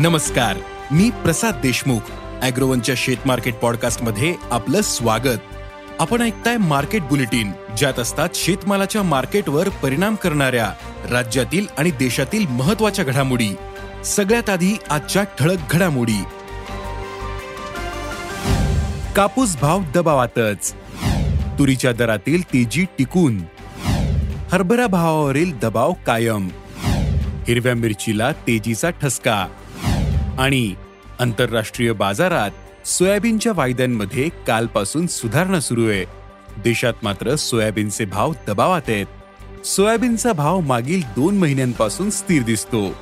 नमस्कार 0.00 0.56
मी 0.90 1.10
प्रसाद 1.10 1.60
देशमुख 1.62 2.00
अॅग्रोवनच्या 2.42 2.94
शेत 2.98 3.16
मार्केट 3.26 3.54
पॉडकास्टमध्ये 3.54 4.34
आपलं 4.50 4.80
स्वागत. 4.80 5.38
आपण 5.98 6.22
ऐकताय 6.22 6.56
मार्केट 6.56 7.02
बुलेटिन 7.02 7.52
ज्यात 7.78 7.98
असतात 7.98 8.28
शेतमालाच्या 8.34 9.02
मार्केटवर 9.02 9.68
परिणाम 9.68 10.14
करणाऱ्या 10.14 10.72
राज्यातील 11.10 11.66
आणि 11.78 11.90
देशातील 11.90 12.46
महत्त्वाच्या 12.46 13.04
घडामोडी. 13.04 13.48
सगळ्यात 14.04 14.50
आधी 14.50 14.78
आजच्या 14.90 15.22
ठळक 15.22 15.58
घडामोडी. 15.70 16.22
कापूस 19.16 19.56
भाव 19.56 19.80
दबावातच. 19.94 20.74
तुरीच्या 21.58 21.92
दरातील 21.92 22.42
तेजी 22.42 22.84
टिकून. 22.98 23.42
हरभरा 24.52 24.86
भावावरील 24.86 25.58
दबाव 25.58 25.92
कायम. 26.06 26.48
हिरव्या 27.48 27.74
मिरचीला 27.74 28.32
तेजीचा 28.32 28.90
ठसका. 28.90 29.46
आणि 30.40 30.74
आंतरराष्ट्रीय 31.20 31.92
बाजारात 31.92 32.50
सोयाबीनच्या 32.86 33.52
वायद्यांमध्ये 33.56 34.28
कालपासून 34.46 35.06
सुधारणा 35.06 35.60
सुरू 35.60 35.88
आहे. 35.88 36.04
देशात 36.58 36.92
मात्र 37.02 37.34
सोयाबीनचे 37.34 38.04
भाव 38.04 38.32
दबावात 38.46 38.82
आहेत. 38.88 39.06
सोयाबीनचा 39.66 40.32
भाव 40.32 40.60
मागील 40.60 41.02
दोन 41.02 41.38
महिन्यांपासून 41.38 42.10
स्थिर 42.10 42.42
दिसतो. 42.42 42.94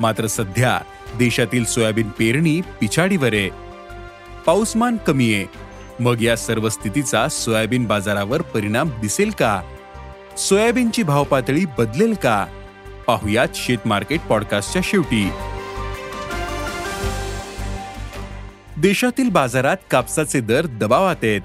मात्र 0.00 0.26
सध्या 0.26 0.80
देशातील 1.18 1.64
सोयाबीन 1.64 2.08
पेरणी 2.08 2.60
पिछाडीवर 2.60 3.34
आहे. 3.34 3.50
पाऊसमान 4.46 4.96
कमी 4.96 5.34
आहे. 5.34 5.46
मग 6.00 6.22
या 6.22 6.36
सर्व 6.36 6.68
स्थितीचा 6.68 7.28
सोयाबीन 7.28 7.84
बाजारावर 7.84 8.42
परिणाम 8.42 8.88
दिसेल 9.00 9.30
का? 9.30 9.62
सोयाबीनची 10.38 11.02
भाव 11.02 11.24
पातळी 11.24 11.64
बदलेल 11.78 12.14
का? 12.14 12.46
पाहुयात 13.06 13.48
शेत 13.54 13.78
मार्केट 13.84 14.20
पॉडकास्टच्या 14.20 14.82
शेवटी. 14.84 15.30
देशातील 18.80 19.28
बाजारात 19.28 19.76
कापसाचे 19.90 20.40
दर 20.40 20.66
दबावात 20.66 21.16
आहेत. 21.22 21.40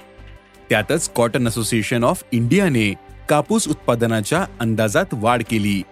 त्यातच 0.70 1.08
कॉटन 1.08 1.48
असोसिएशन 1.48 2.04
ऑफ 2.04 2.22
इंडियाने 2.32 2.94
कापूस 3.28 3.68
उत्पादनाच्या 3.68 4.46
अंदाजात 4.60 5.04
वाढ 5.12 5.42
केली. 5.50 5.82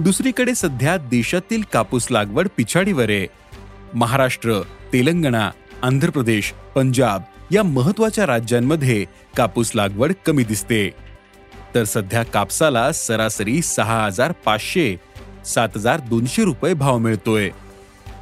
दुसरीकडे 0.00 0.54
सध्या 0.54 0.96
देशातील 0.96 1.62
कापूस 1.72 2.06
लागवड 2.10 2.48
पिछाडीवर 2.56 3.10
आहे. 3.10 3.26
महाराष्ट्र 3.94 4.60
तेलंगणा 4.92 5.50
आंध्र 5.82 6.10
प्रदेश 6.10 6.52
पंजाब 6.74 7.22
या 7.50 7.62
महत्त्वाच्या 7.62 8.26
राज्यांमध्ये 8.26 9.04
कापूस 9.36 9.70
लागवड 9.74 10.12
कमी 10.26 10.44
दिसते. 10.44 10.90
तर 11.74 11.84
सध्या 11.84 12.22
कापसाला 12.22 12.92
सरासरी 12.92 13.62
सहा 13.62 14.04
हजार 14.04 14.32
पाचशे 14.32 14.96
सात 15.46 15.68
हजार 15.76 16.00
दोनशे 16.00 16.44
रुपये 16.44 16.74
भाव 16.74 16.98
मिळतोय. 16.98 17.50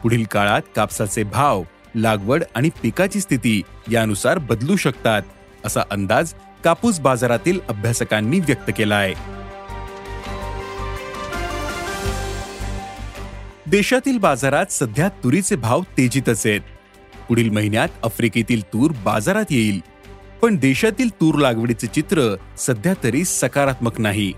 पुढील 0.03 0.25
काळात 0.25 0.63
कापसाचे 0.77 1.23
भाव 1.23 1.63
लागवड 1.95 2.45
आणि 2.55 2.71
पिकाची 2.83 3.21
स्थिती 3.21 3.63
यानुसार 3.91 4.39
बदलू 4.39 4.77
शकतात 4.77 5.23
असा 5.65 5.81
अंदाज 5.91 6.33
कापूस 6.65 7.01
बाजारातील 7.01 7.61
अभ्यासकांनी 7.69 8.41
व्यक्त 8.41 8.71
केला 8.77 8.97
आहे 8.97 9.15
देशातील 13.67 14.19
बाजारात 14.19 14.73
सध्या 14.73 15.09
तुरीचे 15.09 15.57
भाव 15.57 15.83
तेजीतच 15.99 16.47
आहेत. 16.47 16.61
पुढील 17.29 17.51
महिन्यात 17.51 17.89
आफ्रिकेतील 18.05 18.63
तूर 18.63 18.91
बाजारात 19.05 19.45
येईल 19.51 19.81
पण 20.43 20.57
देशातील 20.57 21.09
तूर 21.11 21.39
लागवडीचे 21.39 21.87
चित्र 21.87 22.35
सध्या 22.59 22.95
तरी 23.03 23.25
सकारात्मक 23.25 24.01
नाही. 24.01 24.33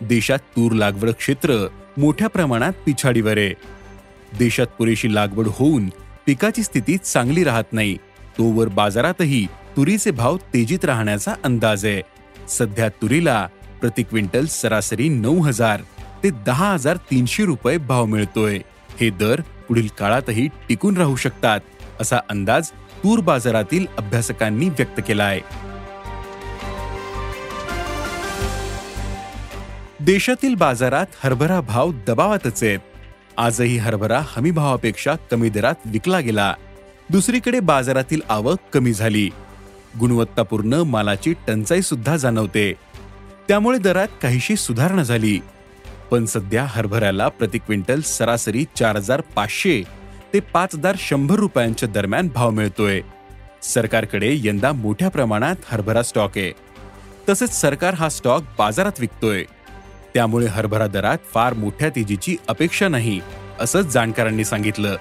देशात 0.00 0.38
तूर 0.38 0.72
लागवड 0.72 1.10
क्षेत्र 1.10 1.66
मोठ्या 1.96 2.28
प्रमाणात 2.28 2.72
पिछाडीवर 2.86 3.38
आहे. 3.38 3.52
देशात 4.38 4.66
पुरेशी 4.66 5.14
लागवड 5.14 5.46
होऊन 5.48 5.88
पिकाची 6.26 6.62
स्थिती 6.62 6.96
चांगली 6.96 7.42
राहत 7.44 7.72
नाही. 7.72 7.96
तोवर 8.38 8.68
बाजारातही 8.68 9.46
तुरीचे 9.76 10.10
भाव 10.10 10.36
तेजीत 10.54 10.84
राहण्याचा 10.84 11.34
अंदाज 11.44 11.84
आहे. 11.86 12.02
सध्या 12.48 12.88
तुरीला 13.02 13.46
प्रति 13.80 14.02
क्विंटल 14.02 14.46
सरासरी 14.46 15.08
नऊ 15.08 15.40
हजार 15.42 15.82
ते 16.22 16.30
दहा 16.46 16.72
हजार 16.72 16.96
तीनशे 17.10 17.44
रुपये 17.44 17.76
भाव 17.78 18.04
मिळतोय. 18.04 18.58
हे 19.00 19.10
दर 19.10 19.40
पुढील 19.68 19.88
काळातही 19.98 20.48
टिकून 20.68 20.96
राहू 20.96 21.16
शकतात 21.16 21.60
असा 22.00 22.18
अंदाज 22.30 22.70
तूर 23.02 23.20
बाजारातील 23.20 23.86
अभ्यासकांनी 23.98 24.68
व्यक्त 24.68 25.00
केला 25.08 25.24
आहे 25.24 25.40
देशातील 30.00 30.54
बाजारात 30.54 31.06
हरभरा 31.22 31.60
भाव 31.60 31.92
दबावातच 32.06 32.62
आहेत. 32.62 32.78
आजही 33.38 33.76
हरभरा 33.76 34.22
हमीभावापेक्षा 34.26 35.14
कमी 35.30 35.48
दरात 35.48 35.74
विकला 35.84 36.20
गेला. 36.20 36.54
दुसरीकडे 37.10 37.60
बाजारातील 37.60 38.20
आवक 38.28 38.58
कमी 38.72 38.92
झाली. 38.92 39.30
गुणवत्तापूर्ण 40.00 40.74
मालाची 40.74 41.32
टंचाई 41.32 41.82
सुद्धा 41.82 42.16
जाणवते. 42.16 42.72
त्यामुळे 43.48 43.78
दरात 43.78 44.08
काहीशी 44.22 44.56
सुधारणा 44.56 45.02
झाली. 45.02 45.40
पण 46.10 46.26
सध्या 46.26 46.66
हरभऱ्याला 46.68 47.28
प्रति 47.28 47.58
क्विंटल 47.58 48.00
सरासरी 48.00 48.64
चार 48.76 48.96
हजार 48.96 49.20
पाचशे 49.20 49.82
ते 50.34 50.40
पाच 50.40 50.74
हजार 50.74 50.94
शंभर 50.98 51.36
रुपयांच्या 51.36 51.88
दरम्यान 51.88 52.28
भाव 52.34 52.50
मिळतोय. 52.50 53.00
सरकारकडे 53.62 54.36
यंदा 54.36 54.72
मोठ्या 54.72 55.08
प्रमाणात 55.08 55.56
हरभरा 55.68 56.02
स्टॉक 56.02 56.38
आहे. 56.38 56.52
तसेच 57.28 57.60
सरकार 57.60 57.94
हा 57.94 58.08
स्टॉक 58.08 58.42
बाजारात 58.58 58.92
विकतोय. 58.98 59.44
त्यामुळे 60.14 60.46
हरभरा 60.46 60.86
दरात 60.86 61.18
फार 61.34 61.54
मोठ्या 61.54 61.88
तेजीची 61.88 62.36
अपेक्षा 62.48 62.88
नाही 62.88 63.20
असं 63.60 63.80
जाणकारांनी 63.80 64.44
सांगितलं. 64.44 64.96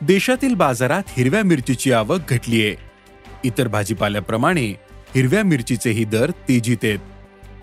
देशातील 0.00 0.54
बाजारात 0.54 1.02
हिरव्या 1.08 1.42
मिरचीची 1.42 1.92
आवक 1.92 2.18
घटलीये. 2.28 2.76
इतर 3.44 3.68
भाजीपाल्याप्रमाणे 3.68 4.66
हिरव्या 5.14 5.42
मिरचीचेही 5.44 6.04
दर 6.04 6.30
तेजीत 6.30 6.76
आहेत. 6.82 6.98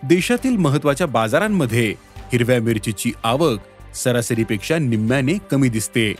देशातील 0.03 0.57
महत्त्वाच्या 0.57 1.07
बाजारांमध्ये 1.07 1.95
हिरव्या 2.17 2.61
मिरचीची 2.61 3.11
आवक 3.23 3.59
सरासरीपेक्षा 3.95 4.77
निम्म्याने 4.77 5.33
कमी 5.51 5.69
दिसते. 5.69 6.13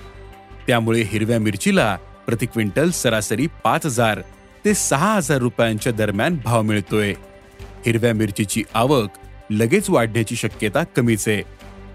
त्यामुळे 0.68 1.02
हिरव्या 1.02 1.40
मिरचीला 1.40 1.98
प्रति 2.28 2.46
क्विंटल 2.46 2.90
सरासरी 2.90 3.48
पाच 3.64 3.86
हजार 3.86 4.22
ते 4.66 4.74
सहा 4.74 5.14
हजार 5.16 5.38
रुपयांच्या 5.38 5.92
दरम्यान 5.92 6.38
भाव 6.44 6.62
मिळतोय. 6.62 7.14
हिरव्या 7.86 8.14
मिरचीची 8.14 8.64
आवक 8.74 9.10
लगेच 9.50 9.90
वाढण्याची 9.90 10.36
शक्यता 10.36 10.84
कमीच 10.84 11.28
आहे. 11.28 11.42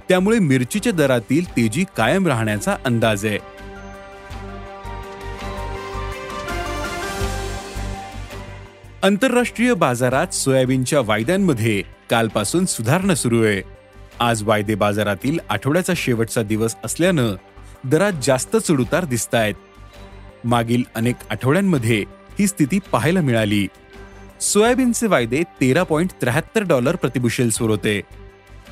त्यामुळे 0.09 0.39
मिरचीच्या 0.39 0.93
दरातील 0.93 1.51
तेजी 1.51 1.85
कायम 1.97 2.27
राहण्याचा 2.27 2.77
अंदाज 2.85 3.27
आहे. 3.27 3.39
आंतरराष्ट्रीय 9.03 9.75
बाजारात 9.75 10.35
सोयाबीनच्या 10.35 11.01
वायद्यांमध्ये 11.01 11.83
कालपासून 12.11 12.67
सुधारणा 12.67 13.15
सुरू 13.15 13.45
आहे. 13.45 13.63
आज 14.21 14.43
वायदे 14.43 14.75
बाजारातील 14.75 15.39
आठवड्याचा 15.49 15.93
शेवटचा 15.97 16.43
दिवस 16.43 16.77
असल्यानं 16.85 17.35
दरात 17.85 18.13
जास्त 18.23 18.57
चढउतार 18.57 19.05
दिसत 19.05 19.35
आहेत 19.35 19.55
मागील 20.45 20.83
अनेक 20.95 21.17
आठवड्यांमध्ये 21.31 22.05
ही 22.39 22.47
स्थिती 22.47 22.79
पाहायला 22.93 23.21
मिळाली. 23.21 23.69
सोयाबीनचे 24.41 25.07
वायदे 25.07 25.43
तेरा 25.43 25.83
पॉईंट 25.83 26.11
त्र्याहत्तर 26.21 26.63
डॉलर 26.63 26.97
प्रतिबुशेल्सवर 26.97 27.71
होते. 27.71 28.01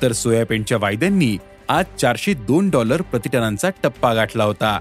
तर 0.01 0.11
सोयाबीनच्या 0.11 0.77
वायद्यांनी 0.81 1.37
आज 1.69 1.85
चारशे 2.01 2.33
दोन 2.33 2.69
डॉलर 2.69 3.01
प्रतिटनांचा 3.01 3.69
टप्पा 3.83 4.13
गाठला 4.13 4.43
होता. 4.43 4.79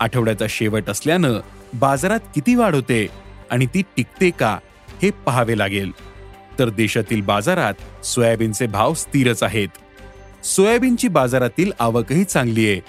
आठवड्याचा 0.00 0.46
शेवट 0.48 0.90
असल्यानं 0.90 1.40
बाजारात 1.74 2.20
किती 2.34 2.54
वाढ 2.54 2.74
होते 2.74 3.06
आणि 3.50 3.66
ती 3.66 3.82
टिकते 3.96 4.30
का 4.30 4.58
हे 5.02 5.10
पाहावे 5.10 5.58
लागेल. 5.58 5.90
तर 6.58 6.68
देशातील 6.68 7.20
बाजारात 7.20 8.04
सोयाबीनचे 8.04 8.66
भाव 8.66 8.94
स्थिरच 8.94 9.42
आहेत. 9.42 9.68
सोयाबीनची 10.44 11.08
बाजारातील 11.08 11.72
आवकही 11.78 12.24
चांगली 12.24 12.70
आहे 12.70 12.80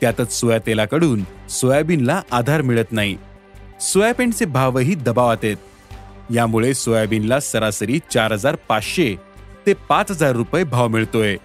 त्यातच 0.00 0.32
सोया 0.32 0.58
तेलाकडून 0.58 1.48
सोयाबीनला 1.48 2.22
आधार 2.30 2.62
मिळत 2.62 2.92
नाही. 2.92 3.16
सोयाबीनचे 3.80 4.44
भावही 4.44 4.94
दबावात 4.94 5.36
आहेत. 5.42 5.56
यामुळे 6.34 6.74
सोयाबीनला 6.74 7.40
सरासरी 7.40 7.98
चार 8.10 8.32
हजार 8.32 8.56
पाचशे 8.68 9.16
ते 9.66 9.72
पाच 9.72 10.10
हजार 10.10 10.32
रुपये 10.32 10.64
भाव 10.64 10.88
मिळतोय. 10.88 11.36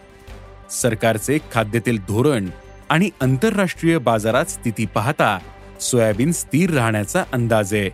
सरकारचे 0.71 1.37
खाद्यतेल 1.53 1.97
धोरण 1.97 2.49
आणि 2.89 3.09
आंतरराष्ट्रीय 3.21 3.97
बाजारात 3.97 4.45
स्थिती 4.45 4.85
पाहता 4.85 5.39
सोयाबीन 5.81 6.31
स्थिर 6.31 6.69
राहण्याचा 6.69 7.23
अंदाज 7.33 7.73
आहे. 7.73 7.89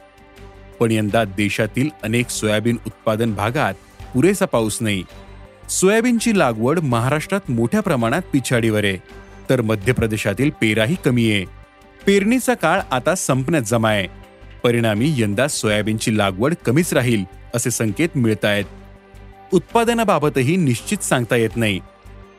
पण 0.80 0.92
यंदा 0.92 1.24
देशातील 1.24 1.90
अनेक 2.04 2.30
सोयाबीन 2.30 2.78
उत्पादन 2.86 3.34
भागात 3.34 3.74
पुरेसा 4.14 4.46
पाऊस 4.46 4.78
नाही. 4.82 5.04
सोयाबीनची 5.70 6.40
लागवड 6.40 6.80
महाराष्ट्रात 6.80 7.52
मोठ्या 7.52 7.82
प्रमाणात 7.82 8.22
पिछाडीवर 8.34 8.84
आहे. 8.84 8.98
तर 9.50 9.62
मध्य 9.62 9.94
प्रदेशातील 9.94 10.50
पेराही 10.62 10.96
कमी 11.06 11.32
आहे. 11.32 11.46
पेरणीचा 12.06 12.54
काळ 12.54 12.82
आता 12.92 13.16
संपण्यात 13.16 13.64
जमा 13.64 13.90
आहे. 13.90 14.25
परिणामी 14.66 15.14
यंदा 15.18 15.48
सोयाबीनची 15.48 16.18
लागवड 16.18 16.54
कमीच 16.66 16.94
राहील 16.94 17.24
असे 17.56 17.72
संकेत 17.72 18.10
मिळत 18.16 18.46
आहेत 18.46 18.66
उत्पादनाबाबतही 19.54 20.56
निश्चित 20.56 21.04
सांगता 21.04 21.36
येत 21.36 21.50
नाही. 21.56 21.80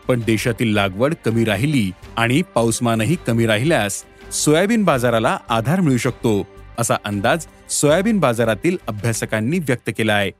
पण 0.08 0.20
देशातील 0.26 0.74
लागवड 0.74 1.14
कमी 1.24 1.44
राहिली 1.44 1.90
आणि 2.16 2.42
पाऊसमानही 2.54 3.16
कमी 3.26 3.46
राहिल्यास 3.46 4.02
सोयाबीन 4.32 4.84
बाजाराला 4.84 5.38
आधार 5.48 5.80
मिळू 5.80 5.96
शकतो 5.96 6.46
असा 6.78 6.94
अंदाज 7.04 7.46
सोयाबीन 7.70 8.18
बाजारातील 8.18 8.76
अभ्यासकांनी 8.88 9.58
व्यक्त 9.58 9.90
केला 9.98 10.14
आहे 10.14 10.30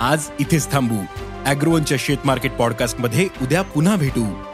आज 0.00 0.28
इथेच 0.40 0.72
थांबू. 0.72 0.98
अॅग्रोवनच्या 1.44 1.96
शेत 2.00 2.26
मार्केट 2.26 2.52
पॉडकास्टमध्ये 2.52 3.28
उद्या 3.42 3.62
पुन्हा 3.62 3.96
भेटू. 3.96 4.53